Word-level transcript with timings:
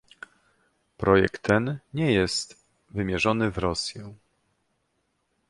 Projekt 0.97 1.41
ten 1.43 1.79
nie 1.93 2.11
jest 2.11 2.65
wymierzony 2.91 3.51
w 3.51 3.57
Rosję 3.57 4.13